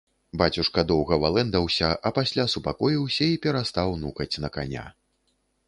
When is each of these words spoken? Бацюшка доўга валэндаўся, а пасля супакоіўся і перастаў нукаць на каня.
Бацюшка 0.41 0.83
доўга 0.91 1.19
валэндаўся, 1.23 1.91
а 2.09 2.13
пасля 2.17 2.47
супакоіўся 2.55 3.29
і 3.35 3.39
перастаў 3.47 3.95
нукаць 4.07 4.31
на 4.47 4.55
каня. 4.59 4.85